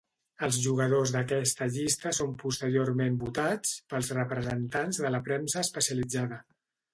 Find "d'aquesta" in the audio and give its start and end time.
1.15-1.67